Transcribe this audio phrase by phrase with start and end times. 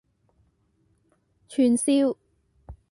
[1.47, 2.17] 串燒